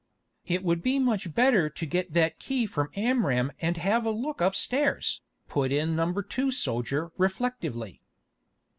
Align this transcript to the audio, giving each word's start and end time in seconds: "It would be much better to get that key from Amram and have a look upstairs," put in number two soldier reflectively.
"It 0.47 0.63
would 0.63 0.81
be 0.81 0.97
much 0.97 1.31
better 1.31 1.69
to 1.69 1.85
get 1.85 2.13
that 2.13 2.39
key 2.39 2.65
from 2.65 2.89
Amram 2.95 3.51
and 3.61 3.77
have 3.77 4.03
a 4.03 4.09
look 4.09 4.41
upstairs," 4.41 5.21
put 5.47 5.71
in 5.71 5.95
number 5.95 6.23
two 6.23 6.49
soldier 6.49 7.11
reflectively. 7.17 8.01